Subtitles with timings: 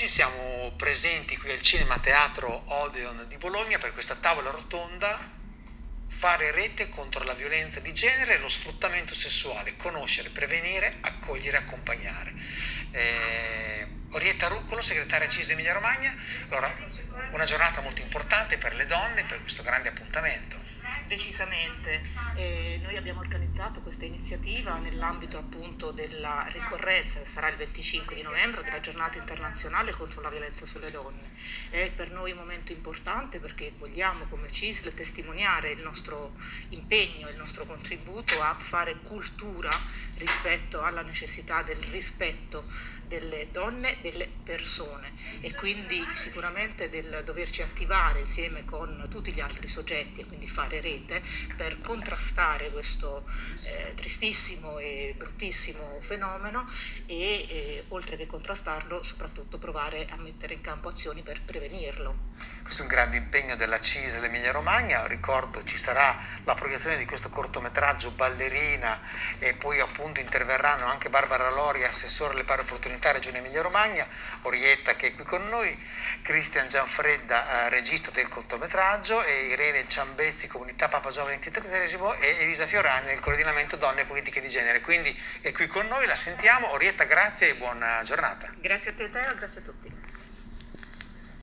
[0.00, 5.18] oggi siamo presenti qui al Cinema Teatro Odeon di Bologna per questa tavola rotonda
[6.06, 12.32] fare rete contro la violenza di genere e lo sfruttamento sessuale, conoscere, prevenire, accogliere, accompagnare.
[12.92, 16.16] Eh, Orietta Ruccolo, segretaria CISE Emilia Romagna,
[16.48, 16.74] allora,
[17.32, 20.56] una giornata molto importante per le donne, per questo grande appuntamento.
[21.10, 22.00] Decisamente,
[22.36, 28.22] eh, noi abbiamo organizzato questa iniziativa nell'ambito appunto della ricorrenza che sarà il 25 di
[28.22, 31.32] novembre della giornata internazionale contro la violenza sulle donne.
[31.70, 36.36] È per noi un momento importante perché vogliamo come CISL testimoniare il nostro
[36.68, 39.70] impegno, il nostro contributo a fare cultura
[40.18, 42.64] rispetto alla necessità del rispetto
[43.10, 49.66] delle donne, delle persone e quindi sicuramente del doverci attivare insieme con tutti gli altri
[49.66, 50.99] soggetti e quindi fare rete
[51.56, 53.24] per contrastare questo
[53.64, 56.68] eh, tristissimo e bruttissimo fenomeno
[57.06, 62.28] e eh, oltre che contrastarlo soprattutto provare a mettere in campo azioni per prevenirlo.
[62.62, 67.04] Questo è un grande impegno della CISL Emilia Romagna, ricordo ci sarà la proiezione di
[67.04, 69.00] questo cortometraggio Ballerina
[69.40, 74.06] e poi appunto interverranno anche Barbara Lori, assessore alle pari opportunità Regione Emilia Romagna,
[74.42, 75.76] Orietta che è qui con noi,
[76.22, 82.66] Cristian Gianfredda, eh, regista del cortometraggio e Irene Ciambezzi, Comunità Papa Giovane XXIII e Elisa
[82.66, 84.80] Fiorani del coordinamento Donne e Politiche di Genere.
[84.80, 86.72] Quindi è qui con noi, la sentiamo.
[86.72, 88.52] Orietta, grazie e buona giornata.
[88.56, 90.09] Grazie a te Teo, grazie a tutti.